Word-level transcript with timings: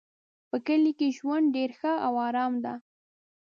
په 0.49 0.57
کلي 0.67 0.91
کې 0.99 1.07
ژوند 1.17 1.45
ډېر 1.55 1.69
ښه 1.79 1.93
او 2.05 2.13
آرام 2.27 2.53
ده 2.65 2.73